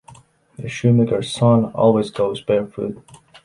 The 0.57 0.67
shoemaker’s 0.67 1.31
son 1.31 1.65
always 1.75 2.09
goes 2.09 2.41
barefoot. 2.41 3.03